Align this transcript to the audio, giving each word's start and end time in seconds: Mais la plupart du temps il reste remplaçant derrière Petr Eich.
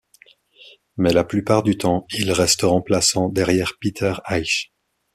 Mais 0.97 1.13
la 1.13 1.23
plupart 1.23 1.61
du 1.61 1.77
temps 1.77 2.07
il 2.09 2.31
reste 2.31 2.63
remplaçant 2.63 3.29
derrière 3.29 3.73
Petr 3.79 4.19
Eich. 4.27 4.73